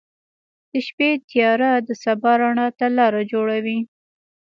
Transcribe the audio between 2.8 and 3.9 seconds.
لاره جوړوي.